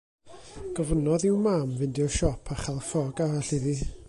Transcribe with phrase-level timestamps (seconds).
[0.79, 3.81] Gofynnodd i'w mam fynd i'r siop a chael ffrog arall iddi.